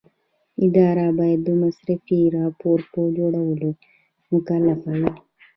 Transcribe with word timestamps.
اداره 0.65 1.07
باید 1.19 1.39
د 1.45 1.49
مصرفي 1.61 2.21
راپور 2.37 2.79
په 2.91 3.01
جوړولو 3.17 3.69
مکلفه 4.31 4.91
وي. 5.01 5.11